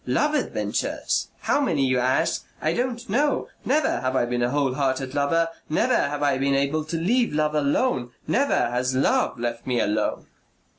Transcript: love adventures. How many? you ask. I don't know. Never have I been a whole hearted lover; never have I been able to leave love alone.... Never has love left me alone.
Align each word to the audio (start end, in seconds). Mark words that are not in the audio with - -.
love 0.07 0.33
adventures. 0.33 1.27
How 1.41 1.61
many? 1.61 1.85
you 1.85 1.99
ask. 1.99 2.43
I 2.59 2.73
don't 2.73 3.07
know. 3.07 3.49
Never 3.63 3.99
have 4.01 4.15
I 4.15 4.25
been 4.25 4.41
a 4.41 4.49
whole 4.49 4.73
hearted 4.73 5.13
lover; 5.13 5.49
never 5.69 5.93
have 5.95 6.23
I 6.23 6.39
been 6.39 6.55
able 6.55 6.83
to 6.85 6.97
leave 6.97 7.31
love 7.31 7.53
alone.... 7.53 8.09
Never 8.25 8.71
has 8.71 8.95
love 8.95 9.37
left 9.39 9.67
me 9.67 9.79
alone. 9.79 10.25